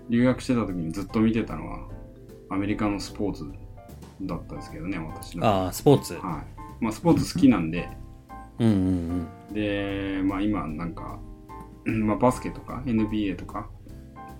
[0.09, 1.87] 留学してた時にずっと見てたのは
[2.49, 3.43] アメリカのスポーツ
[4.21, 5.45] だったんですけどね私の。
[5.45, 6.13] ああスポーツ？
[6.15, 6.43] は
[6.79, 6.83] い。
[6.83, 7.89] まあ、スポーツ好きなんで。
[8.59, 11.19] うんうんで、まあ、今なんか、
[11.85, 13.69] う んまあ、バスケとか NBA とか。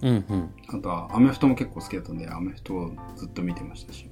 [0.02, 0.26] うんうん。
[0.30, 4.10] うんあとはアメフトも結構好きだったんでアメフトをずっと見てましたし。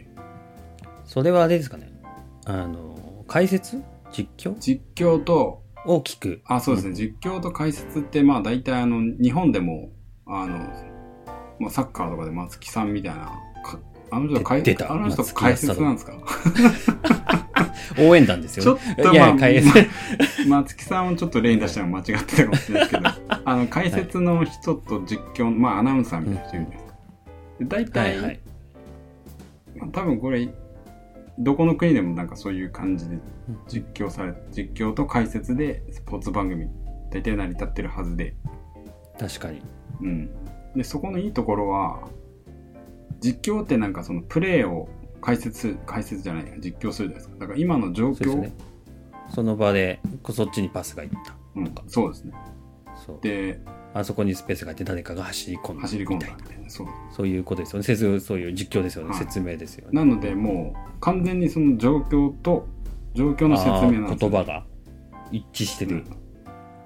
[1.03, 1.91] それはあれですかね。
[2.45, 3.81] あの解説？
[4.11, 4.55] 実況？
[4.59, 6.41] 実況とを聞く。
[6.45, 9.91] あそうですね、実況と解説ってまあ大体あの日本でも
[10.25, 10.57] あの、
[11.59, 13.25] まあ、サッカーとかで松木さんみたいな
[13.63, 13.79] か
[14.11, 16.13] あの人解出たあの人解説なんですか？
[17.97, 19.89] 応援団ですちょよねっとまあいやいや解説。
[20.49, 23.09] 松木さんをちょっと例に出したのは間違ってたかもしれないですけど
[23.45, 26.95] あの解説の人と実況、まあアナウンサーみたいな人いるじゃないですか。
[27.59, 28.39] で大は体、いはい。
[29.77, 30.49] まあ多分これ
[31.39, 33.17] どこの国でもなんかそういう感じで
[33.67, 36.67] 実況され実況と解説でスポーツ番組
[37.11, 38.35] 大体成り立ってるはずで、
[39.19, 39.61] 確かに。
[40.01, 40.29] うん、
[40.75, 41.99] でそこのいいところは
[43.19, 44.89] 実況ってなんかそのプレーを
[45.21, 47.35] 解説解説じゃない実況するじゃないですか。
[47.39, 48.53] だから今の状況そね。
[49.33, 51.35] その場でこそっちにパスがいった。
[51.55, 52.33] うん、そうですね。
[53.21, 53.59] で
[53.93, 56.43] あそこにスペースがあって誰かが走り込む走り込んだみたいな。
[56.43, 56.69] みたいな。
[56.69, 56.87] そう。
[57.11, 57.83] そういうことですよね。
[57.83, 59.19] 説そういう実況ですよね、はい。
[59.19, 59.91] 説明ですよね。
[59.93, 62.67] なのでもう完全にその状況と
[63.13, 64.65] 状況の説明なんあですよー言葉が
[65.31, 66.05] 一致してる、うん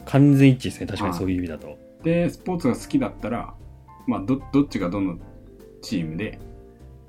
[0.05, 0.87] 完全一致ですね。
[0.87, 3.53] 確かにそういう意味だと、でスポーツが好きだったら、
[4.09, 5.19] まあ、どどっちがどの
[5.81, 6.39] チームで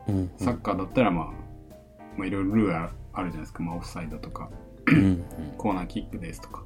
[0.06, 0.30] うんうん。
[0.36, 1.24] サッカーだったら、まあ、
[2.16, 4.50] まあいろいろルールああるじゃないですか、まあ、オフサイドとか
[4.86, 5.24] うんうん。
[5.56, 6.64] コーナーキックですとか、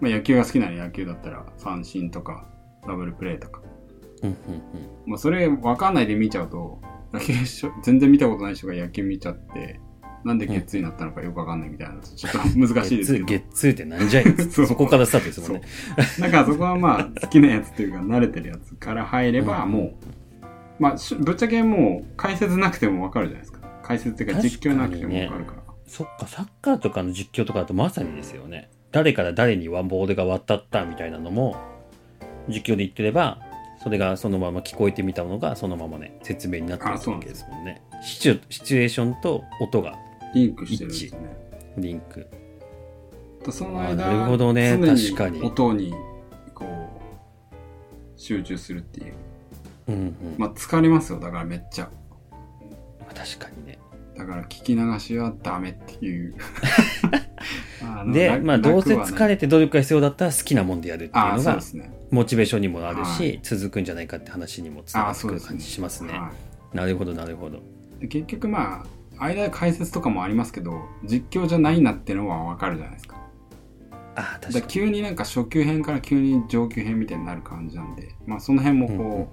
[0.00, 2.46] まあ、野球が好きなら野球だったら三振とか
[2.86, 3.62] ダブルプレーとか、
[4.22, 4.36] うんうん
[5.06, 6.80] まあ、それ分かんないで見ちゃうと
[7.12, 7.34] 野球
[7.82, 9.80] 全然見たことない人が野球見ちゃって
[10.24, 13.24] なんでゲッツーになったのかよくわかんないみたいなちょっと難しいですけど。
[13.26, 15.62] ゲッツーってなんじゃいそうそこからスタートですもんね。
[16.20, 19.72] だからそこはまあ好きなやつというか慣れてるやつから入ればうん。
[19.72, 19.94] もう、
[20.78, 23.68] まあしぶっちゃけもう解説なくてもわかるじゃないですか。
[23.82, 25.62] 解説っていうか実況なくてもわかるから。
[25.86, 28.70] そっかサッカーとかの実況とかだとまさにですよね。
[28.92, 31.56] 誰から誰にはボールが渡ったみたいなのも
[32.48, 33.40] 実況で言ってれば
[33.82, 37.82] それがそのまま聞こえてみたものがそのままね説明になってるわけですもんね。
[38.02, 39.98] シチュシチュエーションと音が
[40.34, 41.36] リンクしてるんですよね。
[41.78, 42.26] リンク。
[43.42, 44.78] とその間あなるほどね。
[44.80, 45.42] 常確かに。
[45.42, 45.94] 音に
[46.54, 49.14] こう集中するっていう。
[49.88, 51.18] うんうん、まあ疲れますよ。
[51.18, 51.90] だからめっちゃ。
[53.00, 53.78] まあ確かにね。
[54.16, 56.34] だから聞き流しはダメっていう。
[58.12, 61.58] で 楽まあどうせ疲れて努力が必要だったら好きなもんでやるっていうあのが
[62.10, 63.40] モチベーションにもなるし、はい。
[63.42, 65.58] 続くんじゃないかって話にもつながあってくる感そうですね。
[65.58, 66.12] じしますね。
[66.12, 66.32] は
[66.72, 66.76] い。
[66.76, 67.60] なるほどなるほど。
[68.00, 68.86] で結局まあ
[69.18, 73.16] 間で解説とかもありますけど実況じゃないなってのはわかるじゃないですか。
[74.14, 74.66] ああ確かに。
[74.66, 79.24] 急になんか初級編から急に上級編みたいになる感じなんでまあその辺もうんうんうん。
[79.24, 79.28] こ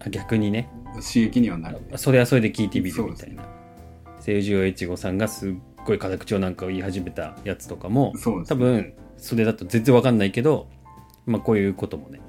[0.00, 0.70] あ逆にね。
[0.96, 1.80] う刺激にはなる。
[1.96, 3.44] それはそれで聞いてみるみたいな。
[4.24, 10.68] 清十越後さんがすっごい辛口をなんかを言い始めたやつとかもそうです多分それだと全然わかんないけど、
[11.24, 12.20] まあ、こういうこともね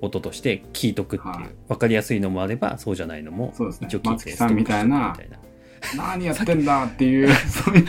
[0.00, 1.50] 音として聞いとくっていう、はい。
[1.68, 3.86] 分かりやすいのもあればそうじゃないのもそうですね。
[3.88, 5.16] 一応聞いて松木さんみたいな
[5.96, 7.28] 何やってんだっていう。
[7.46, 7.86] そういう。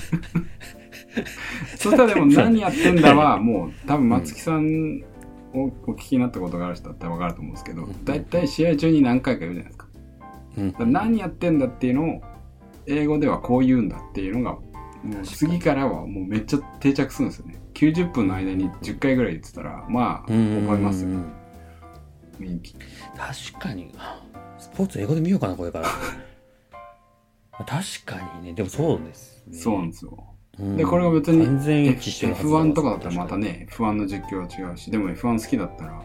[1.77, 5.01] そしたらでも 何やってんだはもう多分松木さん
[5.53, 8.05] をお聞きになったことがある人だったら分かると思うんですけどうん。
[8.05, 9.87] 大体試合中に何回か言うじゃないですか。
[10.57, 10.71] うん。
[10.71, 12.21] だから何やってんだっていうのを
[12.87, 14.51] 英語ではこう言うんだっていうのが
[15.03, 17.55] もう次からはもうめっちゃ定着するんですよね。
[17.73, 21.09] 90分の間に10回ぐらい言ってたらまあ覚うんえますよ。
[21.09, 21.25] うんうん。
[22.39, 22.75] 雰囲気。
[23.53, 23.91] 確かに。
[24.57, 25.87] スポーツ英語で見ようかなこれから
[27.63, 28.53] 確かにね。
[28.53, 29.57] でもそうですね。
[29.57, 30.25] そうなんですよ。
[30.59, 30.77] うん。
[30.77, 36.03] でこれが別に完全一致してるはずだ F1 とかだったらまたね F1 の実況は違うしでも F1 好きだったら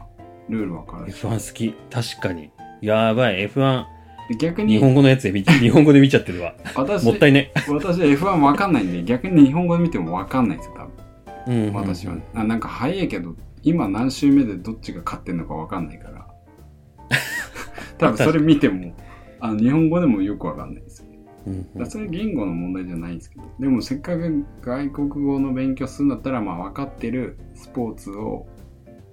[0.48, 1.24] ルールわかるし。
[1.24, 1.74] F1 好き。
[1.90, 2.50] 確かに。
[2.80, 3.48] やばい。
[3.48, 3.84] F1
[4.28, 6.54] で逆に日本語のやつで見て 日本語で見ちゃってるわ。
[6.74, 10.90] 私もったいね私 F1 わかんないんで逆に日本語で見てもわかんないんですよ多分。
[11.46, 11.74] うんうんうん。
[11.74, 16.26] 私は、あなんか早いけど今何周目でどっちが勝ってんのかわかんないから。
[17.98, 18.94] 多分それ見ても
[19.40, 20.99] あの日本語でもよくわかんないです。
[20.99, 20.99] よ
[21.46, 21.50] う
[21.82, 23.42] んそれ言語の問題じゃないんですけど。
[23.58, 28.46] でもせっかく外国語の勉強するんだったらまあ分かってるスポーツを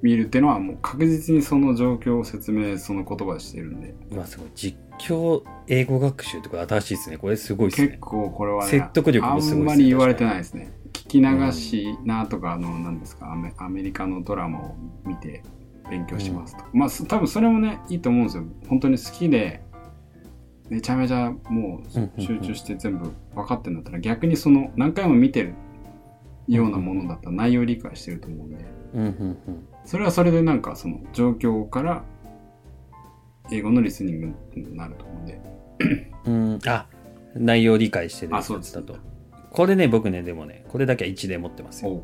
[0.02, 3.96] 見るっていうのはもう確実にその状況を説明その言葉でしてるんで。
[4.12, 4.50] まあすごい。
[4.56, 7.18] 実況英語学習とか新しいですね。
[7.18, 10.74] これすごいです結ね構これはね説得力もすごいですねあんまり言われてないですね。
[10.94, 15.44] 聞き流しなとかあの何ですかアメリカのドラマを見て
[15.90, 16.64] 勉強しますと。
[16.64, 18.44] か、まあそ多分それもねいいと思うんですよ。
[18.68, 19.62] 本当に好きで
[20.70, 21.82] めちゃめちゃも
[22.18, 25.54] う集中して全部分かってんだったら逆にその何回も見てる
[26.48, 28.66] ようなものだったら内容理解してると思うんで
[29.86, 32.04] それはそれでなんかその状況から
[33.52, 35.42] 英語のリスニングになると思うんで。
[36.26, 36.88] うん、あ、
[37.36, 38.98] 内容理解してるやあそうですつだと。
[39.52, 41.92] これね、僕ね、でもね、これだけは1で持ってますよ。
[41.92, 42.04] お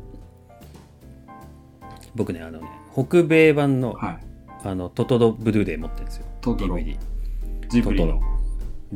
[2.14, 4.18] 僕ね、あのね、北米版の、はい。
[4.64, 6.26] あの、トトロブルーレイ持ってるんですよ。
[6.40, 6.98] トトロ DVD。
[7.68, 8.33] ジブリのトトロ。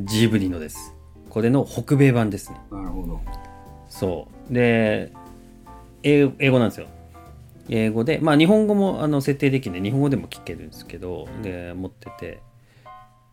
[0.05, 0.95] ジブリのです。
[1.29, 2.59] これの北米版ですね。
[2.71, 3.19] なるほど。
[3.87, 4.53] そう。
[4.53, 5.11] で、
[6.03, 6.87] 英語英語なんですよ。
[7.69, 12.41] 英語で、まあ日本語もあの設定できるんで、日本語でも聞けるんですけど、で、持ってて、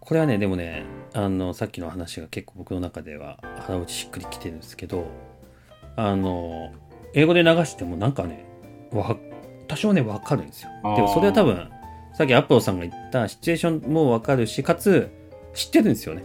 [0.00, 5.06] これはね、でもね、あの、さっきの話が結構僕の中では腹落ちしっくりきてるんですけど、
[5.96, 6.72] あの、
[7.14, 8.44] 英語で流してもなんかね、
[8.92, 9.16] わ
[9.68, 10.70] 多少ね、わかるんですよ。
[10.94, 11.68] でもそれは多分、
[12.14, 15.10] さっきアップロさんが言ったシチュエーションもわかるし、かつ、
[15.56, 16.22] 知ってるんですよね。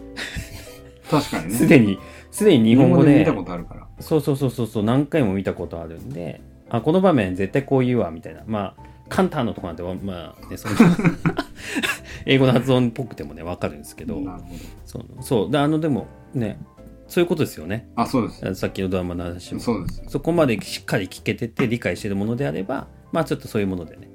[1.09, 1.51] 確かにね。
[1.51, 3.19] すでに、すでに日本語で。
[3.19, 3.87] 見たことあるから。
[4.01, 10.75] そうそうそうそうそう何回も見たことあるんであこの場面絶対こう言うわみたいなまあカンターのとこなんてまあねその
[12.25, 14.55] 英語の発音っぽくてもね分かるんですけどなるほど。
[14.85, 16.59] そうそうであのでもね
[17.07, 18.55] そういうことですよねあ、そうです。
[18.55, 20.03] さっきのドラマの話もそうです。
[20.07, 24.09] そこまでしっかり聞けてて理解してるものであればまあちょっとそういうものでね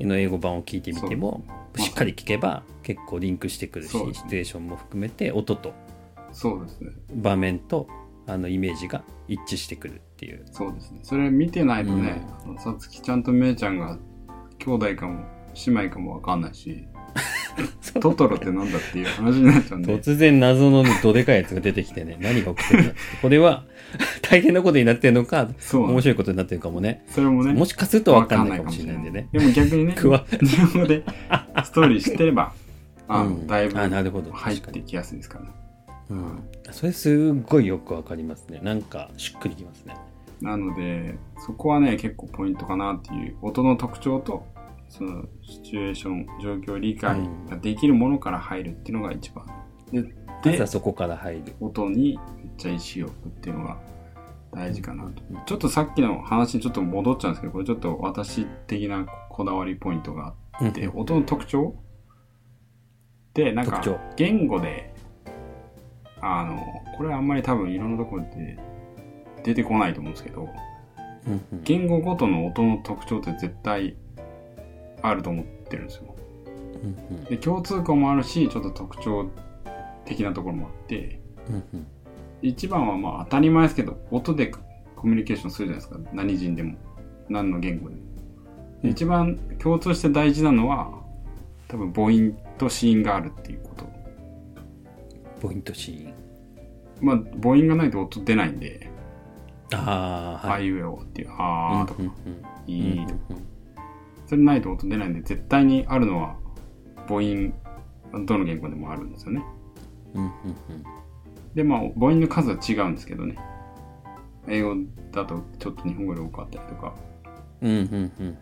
[0.00, 1.44] の英語版を聞いてみても
[1.76, 4.14] しっかり聞けば結構リンクしてくるし、ね。
[4.14, 5.72] シチュエーションも含めて音と
[6.32, 6.90] そうですね。
[7.14, 7.86] 場面と
[8.26, 10.44] あのイメージが一致してくるっていう。
[10.50, 11.00] そうですね。
[11.02, 12.22] それ見てないとね、
[12.58, 13.98] さつきちゃんとめいちゃんが
[14.58, 15.24] 兄弟かも
[15.66, 16.84] 姉妹かもわかんないし、
[18.00, 19.94] トトロってなんだっていう話になっちゃうんで。
[19.94, 23.64] 突然謎のねどでかいやつが出てきてね何が起きてるんだこれは
[24.22, 27.04] 大変なことになってるのか面白いことになってるかもね。
[27.08, 29.28] それもね、もしかすると分かんないかもしれないんでね。
[29.32, 31.02] でも逆にね、日本語で
[31.64, 32.52] ストーリー知ってれば、
[33.08, 33.46] あうん。
[33.46, 34.32] だいぶあなるほど。
[34.32, 35.50] 入ってきやすいですからね。
[36.10, 38.60] うん、それすっごいよくわかりますね。
[38.62, 39.94] なんかしっくりきますね。
[40.42, 41.14] なので、
[41.46, 44.44] そこはね、結構ポイントかなっていう、音の特徴と、
[44.88, 49.46] そのシチュエーション、状況理解ができるものから入るっていうのが一番。
[49.92, 51.54] で、まずではそこから入る。
[51.60, 53.78] 音にめっちゃ意識を置くっていうのが
[54.52, 55.22] 大事かなと。
[55.30, 55.44] うん。
[55.46, 61.00] ちょっとさっきの話にちょっと戻っちゃうんですけど、これちょっと私的なこだわりポイントがあって、うん。
[61.00, 61.76] 音の特徴
[63.34, 63.82] で、なんか
[64.16, 64.94] 言語で、
[66.20, 66.60] あの、
[66.96, 68.58] これはあんまり多分いろんなところで
[69.44, 70.48] 出てこないと思うんですけど、
[71.26, 73.96] うんうん言語ごとの音の特徴って絶対
[75.02, 76.16] あると思ってるんですよ。
[76.82, 79.30] うんうんで、共通項もあるし、ちょっと特徴
[80.04, 81.86] 的なところもあって、うんうん
[82.42, 86.10] 一番はまあ当たり前ですけど、音でコミュニケーションするじゃないですか。
[86.12, 86.74] 何人でも。
[87.28, 88.02] 何の言語でも。
[88.82, 91.01] で一番共通して大事なのは、
[91.72, 93.90] 多分母音と子音があるっていうこと。
[95.40, 96.14] ポイントシーン
[97.00, 98.90] まあ母音がないと音出ないんで、
[99.74, 100.62] ああはい。
[100.62, 102.02] あいうえおっていう、あーとか
[102.66, 103.46] いいとか、うん
[104.26, 106.36] それないと音出ないんで、絶対にあるのは
[107.08, 107.52] 母音、
[108.24, 109.44] どの言語でもあるんですよね。
[110.14, 110.32] うんうん
[111.54, 113.36] で、まあ母音の数は違うんですけどね。
[114.46, 114.74] 英語
[115.10, 116.94] だとちょっと日本語で多かったりとか、
[117.62, 118.36] うんうんうんうん。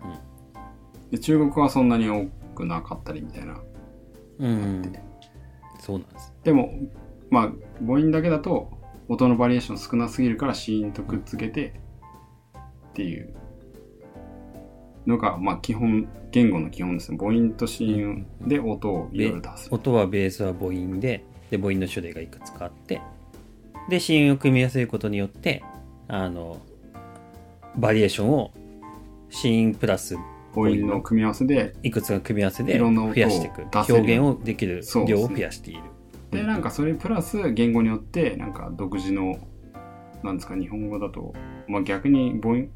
[1.11, 3.61] で中国はそんなに多くなかったりみたいな。
[4.39, 4.93] うんうん
[5.79, 6.75] そうなんですでも、
[7.31, 8.71] まあ母音だけだと
[9.09, 11.81] 音のバリエーション少なすぎるから子音とくっつけて
[12.91, 13.35] っていう
[15.07, 17.19] のが、まあ基本、言語の基本ですね。
[17.19, 19.69] 母音と子音で音をいろいろ出す。
[19.71, 23.01] 音はベースは母音でで母音の種類がいくつかあって
[23.89, 25.63] で子音を組み合わせることによって
[26.09, 26.59] あの
[27.77, 28.53] バリエーションを
[29.31, 30.17] 子音プラス
[30.55, 33.63] 母音の組み合わせで、いくつか組み合わせでいろんな音を増やしていく。
[33.73, 35.83] 表現をできる量を増やしている。
[36.31, 39.37] で、なんかそれプラス言語によって、なんか独自の、
[40.23, 41.35] なんですか、日本語だと、
[41.69, 42.69] まあ逆に母音、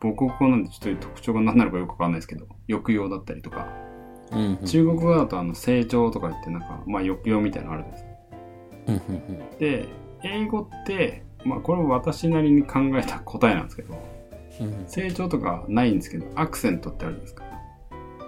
[0.00, 3.68] 母国語なんでちょっと特徴が何なのかよくわかんないですけど、抑揚だったりとか、
[4.30, 4.66] うんうん。
[4.66, 8.18] 中国語だとあの成長とか言ってなんか、まあ抑揚みたいなのあるじゃないですか。
[8.86, 9.58] うんうんうん。
[9.58, 9.88] で、
[10.22, 14.17] 英語って、まあこれも私なりに考えた答えなんですけど、うん
[14.86, 17.44] 成長とかないんですけど、アクセントってあるじゃないですか？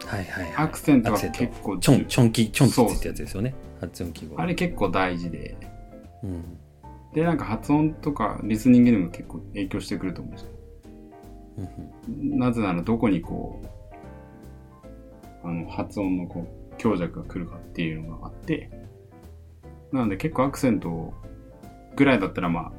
[0.07, 0.55] はいはいはい。
[0.57, 1.39] アクセントがアクセント。
[1.39, 3.55] 結構チョンチョンキチョンキってやつですよね。
[3.81, 5.57] 発音記号あれ結構大事で、
[6.23, 6.59] うん。
[7.15, 10.51] で、なんか発音とかリスニングにも結構影響してくると思うんですよ。
[11.59, 18.71] うんなぜならどこにこう、あの、発音のこう、強弱が来るかっていうのがあって、
[19.93, 21.13] なので結構アクセント
[21.97, 22.73] ぐらいだったらまあ、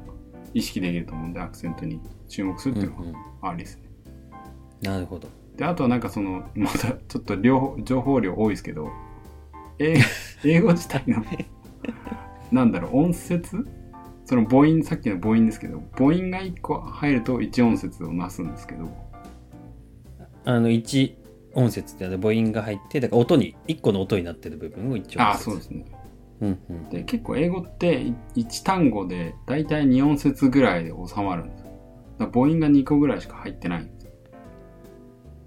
[0.54, 3.12] 意識できると思うんで、アクセントに注目するっていうのうんうん。
[3.12, 3.82] がありですね。
[4.80, 5.28] なるほど。
[5.56, 8.88] で、あとはなんかその、またちょっと両方、情報量多いですけど、
[9.78, 9.96] 英
[10.44, 11.22] 英語自体の、
[12.50, 13.66] なんだろう、音節？
[14.24, 18.88] その母音、さっきの母音ですけど、母音が1個入ると1音節をなすんですけど、
[20.44, 21.14] あの1
[21.54, 25.84] 音節って母音が入ってだから音に1個の音になってる部分を一応ああそうですね。
[26.40, 26.88] うんうん。
[26.88, 31.61] で結構英語って1単語で大体2音節ぐらいで収まるんですよ
[32.26, 33.90] だ母音が2個ぐらいしか入ってない。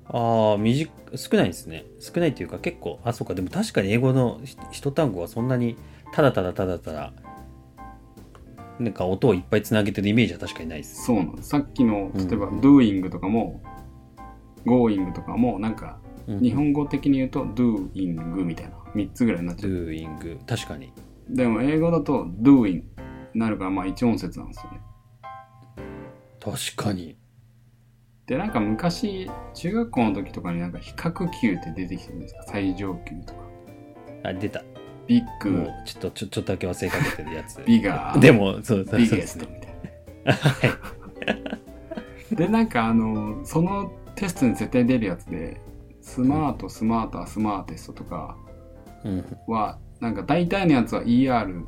[0.07, 1.85] ああ短少ないですね。
[1.99, 3.33] 少ないというか結構あそうか。
[3.33, 5.77] でも確かに英語のひ一単語はそんなに
[6.13, 7.13] ただただただただ
[8.79, 13.61] なんか音をいっぱいつなげてるイメージは確かにないですそうなんさっきの例えばうん doing とかも
[14.65, 16.39] going とかもなんかうん。
[16.39, 20.91] 日本語的に言うと doing みたいな3つぐらいになっちゃう doing 確かに。
[21.29, 22.83] でも英語だと doing に
[23.33, 24.81] なるからまあ1音節なんですよね
[26.45, 27.17] 確かに。
[28.27, 32.43] でなんか昔中学校の時とかになんか比較級って出てきてるんですか？
[32.47, 33.39] 最上級とか。
[34.23, 34.63] あ出た。
[35.07, 35.67] ビッグ。
[35.85, 37.61] ちょっとちょちょっとだけ忘れかけてるやつ。
[37.65, 38.19] ビガー。
[38.21, 39.61] でもそうそうビゲストね
[40.25, 40.71] みたい
[42.31, 42.37] な。
[42.37, 45.61] でなんかあのそのテストに絶対出るやつで
[46.01, 48.37] スマートスマータースマーテストとか
[49.03, 49.37] うん。
[49.47, 51.63] はなんか大体のやつは ER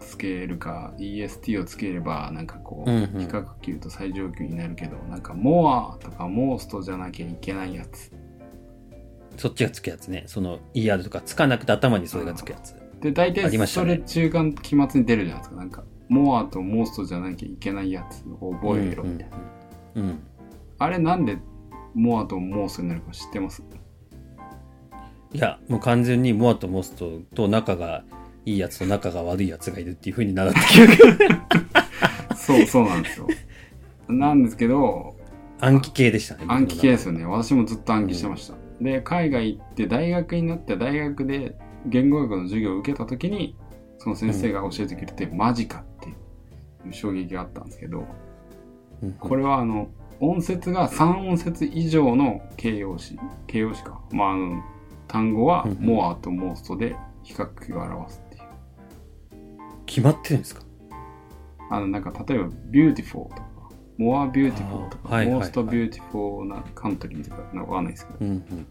[0.00, 3.20] つけるか EST をつければなんかこう、うんうん。
[3.20, 8.12] 比較級と最上級になるけどなんか more とか most じゃなきゃいけないやつ。
[9.36, 10.24] そっちがつくやつね。
[10.26, 12.74] その ER とかつかなくて頭にそれがつくやつ。
[13.00, 15.56] で大体それ中間期末に出るじゃないですか。
[15.56, 19.04] なんか more と most じゃなきゃいけないやつを覚えろ。
[19.04, 19.36] みたいな、
[19.94, 20.08] うんうん。
[20.10, 20.22] うん。
[20.78, 21.38] あれなんで
[21.96, 23.62] more と most になるか知ってます？
[25.32, 28.02] いやもう完全にモアとモストと仲が
[28.46, 30.94] いいやつと仲が悪いやつがいるっていう風に習った記憶
[32.36, 33.28] そうそうなんですよ。
[34.08, 35.14] なんですけど
[35.60, 37.24] 暗記系でしたね暗記系ですよね。
[37.24, 43.56] 私もずっと暗記してました、で海外行って大学になって大学で言語学の授業を受けた時に
[43.98, 46.12] その先生が教えてくれて、マジかってい
[46.90, 48.06] う衝撃があったんですけど
[49.02, 49.12] うん。
[49.12, 53.18] これはあの音節が3音節以上の形容詞。
[53.46, 54.00] 形容詞か。
[54.10, 54.62] まああの
[55.08, 55.78] 単語はうんうん。
[55.78, 58.22] more と most で比較級を表す
[59.90, 60.62] 決まってるんですか？
[61.70, 63.42] あのなんか例えば beautiful とか
[63.98, 65.50] more beautiful とか、あーはいはいはい。
[65.50, 68.66] most beautiful なカントリーとかなんかわかんないですけどうんうん、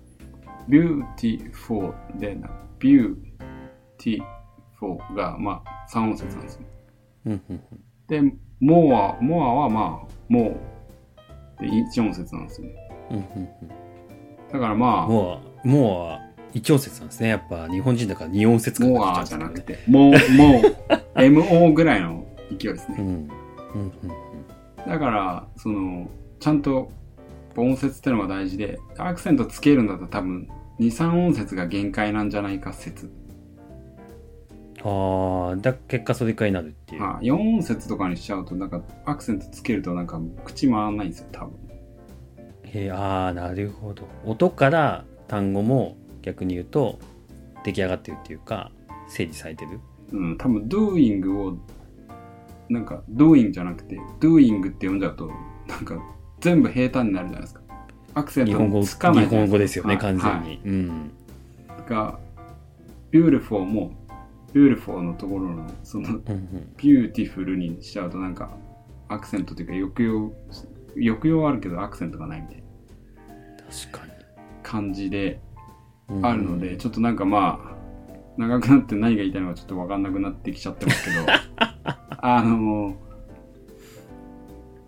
[0.69, 4.15] beautiful でな beautiful
[5.15, 6.61] がまあ3音節なんですよ。
[7.25, 7.61] うんうん
[8.07, 8.21] で
[8.61, 10.55] more more はまあ more
[11.59, 12.73] で1音節なんですよね。
[13.11, 13.23] うんうん
[13.61, 13.67] うん。
[14.51, 16.19] だからまあもうもうは
[16.53, 17.29] 一音節なんですね。
[17.29, 19.85] やっぱ日本人だから二音節からモア来ちゃうんですよね。
[19.85, 22.97] じゃなくて、もう、もう、MO ぐらいの勢いですね。
[22.99, 23.05] うん。
[23.05, 23.29] うん
[23.75, 24.29] うん
[24.87, 26.09] だから、その、
[26.39, 26.91] ちゃんと
[27.55, 30.47] 音節ってのが大事で、アクセントつけるんだと多分、
[30.79, 33.11] 2、3音節が限界なんじゃないか説。
[34.81, 41.53] ああだ結果それくらいになるっていう、まあ、4音節とかにしちゃうと、なんか、アクセントつけるとなんか、口回らないんですよ、多分。
[42.63, 44.07] へえああなるほど。
[44.25, 45.97] 音から単語も
[46.31, 46.99] 逆に言うと
[47.63, 48.71] 出来上がってるっていうか
[49.09, 49.79] 整理されてる。
[50.11, 51.57] うん、多分、doing を、
[52.69, 55.31] なんか、doing じゃなくて、doing って読んじゃうと、
[55.67, 56.01] なんか、
[56.39, 57.61] 全部平坦になるじゃないですか。
[58.13, 59.97] アクセント日本語つかない日本語ですよね、はい。
[59.97, 60.61] 完全に、はい。
[60.63, 61.11] うん。
[61.87, 62.19] が
[63.11, 63.91] beautiful も
[64.53, 66.19] beautiful のところのその
[66.77, 68.51] beautiful にしちゃうとなんか
[69.07, 70.33] アクセントというか抑揚
[70.95, 72.63] 抑揚はあるけどアクセントがないみたいな。
[73.71, 74.11] 確かに。
[74.61, 75.48] 感じでうん
[76.21, 77.79] あるので、ちょっとなんかまあ
[78.37, 81.25] 長くなって何が言いたいのかちょっと分かんなくなってきちゃってますけど。
[82.21, 82.95] あの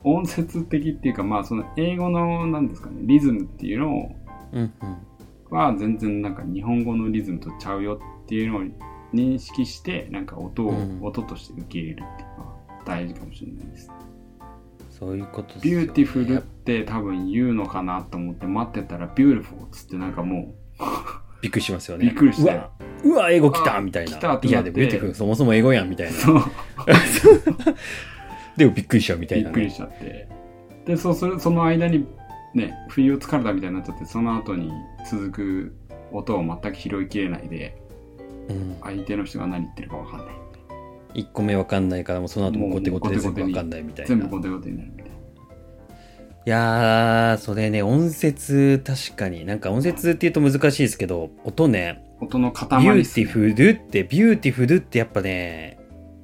[0.04, 4.16] 音節的っていうかまあその英語のなんですかねリズムっていうのを
[4.52, 4.72] うんうん。
[5.56, 8.62] は全然なんか日本語のリズムとちゃうよっていうのを
[9.14, 11.00] 認識してなんか音を、うん。
[11.02, 12.56] 音として受け入れるっていうのは
[12.86, 13.92] 大事かもしれないです。
[14.90, 20.54] そういうことです beautiful って多分言うのかなと思って待ってたら beautiful っつってなんかも
[21.42, 22.06] びっくりしますよね。
[22.06, 22.62] びっくりして
[23.04, 24.48] うわ英語来たあみたい来たって。
[24.48, 26.12] いやでもそもそも英語やんみたいう。
[26.12, 26.46] な
[28.58, 30.28] でもびっくりしちゃうみたいな、ね、びっくりしちゃって。
[30.86, 32.06] でそうするその間に
[32.54, 34.72] ね不意をつかれたみたいになっちゃってその後に
[35.10, 35.76] 続く
[36.12, 37.82] 音を全く拾いきれないで
[38.50, 40.36] うん、相手の人が何言ってるか分かんない。
[41.14, 44.10] 1個目わかんないからもうその後も後手後手で全部わかんないみたいな。
[44.10, 44.92] 全部後手後手になる
[46.46, 55.80] いやーそれね音節確かになんか音節っていうと難しいですけど音ね音の beautiful って beautiful ってやっぱね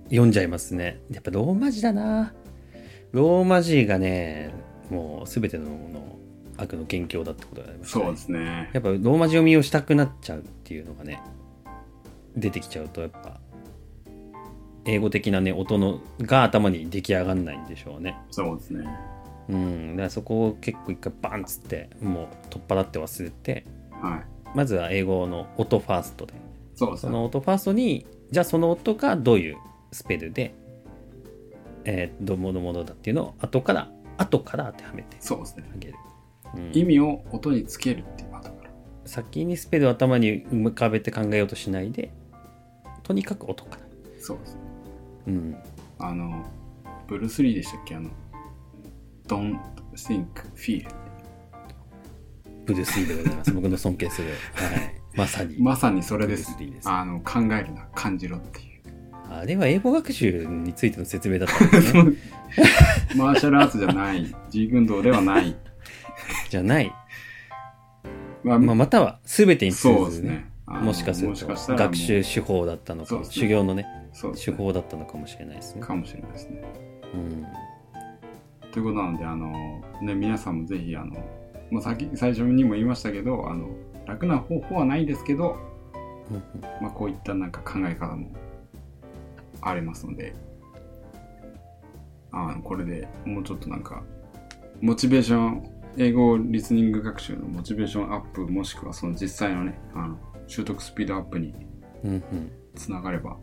[0.06, 1.02] 読んじゃいますね。
[1.12, 2.34] やっぱローマ字だな。
[3.12, 4.54] ローマ字がね
[4.90, 6.18] もう全てのもの
[6.58, 8.06] 悪の元凶だってことがありましたね。
[8.06, 8.70] そうですね。
[8.74, 11.22] やっぱローマ字読みをしたくなっちゃうっていうのがね
[12.36, 13.40] 出てきちゃうとやっぱ
[14.86, 18.18] 英語的なね音のが頭に出来上がんないんでしょうね。
[18.32, 18.88] そうですね
[19.50, 23.66] うんだからそこを結構一回バンっつってもう取っ払って忘れて
[24.02, 24.26] はい。
[24.56, 26.34] まずは英語の音ファーストで
[26.76, 26.98] そう。
[26.98, 29.58] その音ファーストにじゃあその音がどういう
[29.92, 30.54] スペルで、
[31.86, 35.70] えー、どものものだっていうのを後から後から当てはめてそうですね。
[35.74, 35.96] あげる、
[36.56, 38.70] うん意味を音につけるっていうパターンから。
[39.06, 42.12] 先にスペルを頭に浮かべて考えようとしないで
[43.04, 43.82] とにかく音から
[44.20, 44.62] そうですね。
[45.28, 45.58] うん
[46.00, 46.46] あの、
[47.08, 47.96] ブルース・リーでしたっけ？
[47.96, 48.10] あの、
[49.28, 49.60] Don't
[49.96, 50.26] think,
[50.56, 50.88] feel.
[52.66, 58.68] ブルース・リーでございます僕の尊敬する、はい、まさに、まさにそれですあの、考えるな、感じろっていう。
[59.30, 62.04] あれは英語学習についての説明だったんですね
[63.16, 65.56] マーシャルアーツじゃない、ジークンドーではない。
[66.50, 66.94] じゃない、
[68.44, 70.46] まあまあ、または全てに通ずるねそうですね。
[70.68, 73.86] もしかすると学習手法だったのかね修行のね。
[74.36, 75.82] 手法だったのかもしれないですね。
[75.82, 76.64] かもしれないですね。
[77.14, 77.46] うん、
[78.78, 81.16] ということなので、あの、ね、皆さんもぜひ、あの、
[81.72, 83.72] まあ、先最初にも言いましたけど、あの、
[84.06, 85.58] 楽な方法はないですけど、
[86.30, 88.30] うんまあ、こういったなんか考え方も
[89.62, 90.36] ありますので、
[92.32, 94.04] あのこれでもうちょっとなんか、
[94.80, 101.56] モチベーション、英語リスニング学習のモチベーションアップ、もしくはその実際のね、あの習得スピードアップに
[102.76, 103.38] つながれば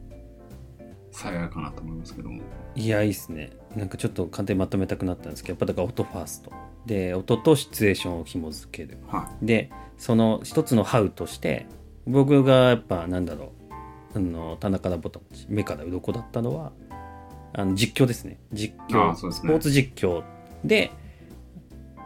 [1.15, 2.43] 幸いかなと思いますけども。
[2.75, 3.53] いやいいっすね。
[3.77, 6.53] なんかちょっと簡単にまとめたくなったんですけどやっぱだから音ファースト。
[6.87, 11.67] で音とシチュエーションを紐づけるはでその一つのハウとして
[12.07, 13.53] 僕がやっぱなんだろ
[14.12, 14.17] う。
[14.17, 16.73] あの田中田ボタン目から鱗だったのは
[17.53, 18.39] あの実況ですね。
[18.53, 19.33] 実あ況ね。
[19.33, 20.23] スポーツ実況
[20.65, 20.91] で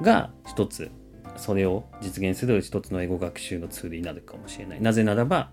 [0.02, 0.90] が一つ
[1.36, 4.82] それを実現する一つの英語学習のツールになるかもしれない。
[4.82, 5.50] なぜならば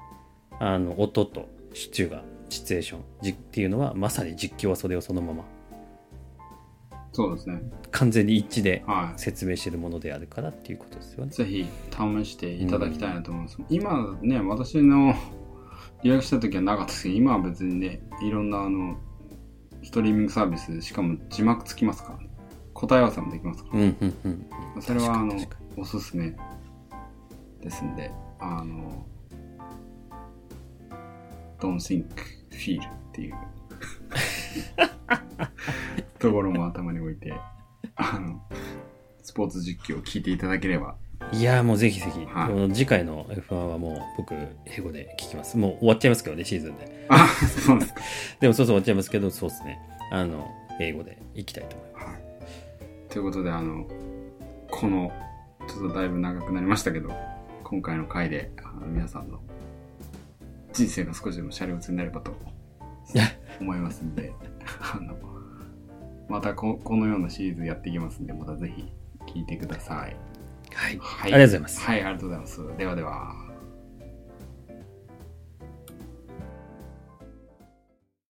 [0.60, 5.46] あの音とシチュがシチュエーションじっていうのはまさに実況はそれをそのままい。
[7.16, 7.62] そうですね。
[7.92, 11.34] 完全に一致では説明してるものであるからっていうことですよねい。。
[11.34, 13.58] ぜひ試していただきたいなと思います。
[13.70, 15.14] 今ね、私の
[16.04, 18.98] 予約した時はなかったですけど、今は別にね、いろんなあの、
[19.82, 22.30] ストリーミングサービス、しかも字幕つきますからね。
[22.74, 23.80] 答え合わせもできますから。
[23.80, 24.82] うんうんうんうん。
[24.82, 25.36] それはあの
[25.78, 26.36] おすすめ
[27.62, 29.06] ですんで、あの、
[31.66, 32.06] Don't think,
[32.52, 33.36] feel っていう。
[36.20, 37.34] ところも頭に置いて、
[37.96, 38.40] あの、
[39.24, 40.96] スポーツ実況を聞いていただければ、
[41.32, 42.50] にいやーもうぜひぜひ、はい。
[42.50, 44.36] この次回の F1 はもう僕
[44.66, 45.58] 英語で聞きます。
[45.58, 47.08] もう終わっちゃいますけどねシーズンで。
[47.10, 48.02] あ、そうですか。
[48.40, 49.80] でもそうそう終わっちゃいますけどそうですね。
[50.12, 50.48] あの
[50.80, 52.06] 英語でいきたいと思います。
[52.06, 52.22] はい。
[53.10, 53.88] ということで、あの、
[54.70, 55.12] この、
[55.68, 57.10] ちょっとだいぶ長くなりましたけど、
[57.64, 58.52] 今回の回で、
[58.86, 59.40] 皆さんの
[60.76, 62.36] 人生が少しでも車両になればと
[63.62, 64.34] 思いますんで、
[64.94, 65.16] あの、
[66.28, 68.92] またここのようなシリーズやっていきますんで、またぜひ
[69.26, 70.16] 聞いてください。
[70.74, 71.34] はいはい。
[71.34, 72.78] ありがとうございますはい、ありがとうございます。
[72.78, 73.45] ではでは。